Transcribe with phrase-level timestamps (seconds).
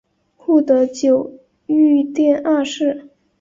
[0.35, 3.07] 护得久御殿二世。